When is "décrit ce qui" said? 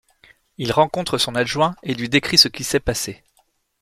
2.09-2.63